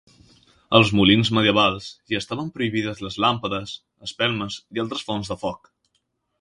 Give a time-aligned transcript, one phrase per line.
[0.77, 3.77] Als molins medievals hi estaven prohibides les làmpades,
[4.11, 5.75] espelmes, i altres fonts de foc.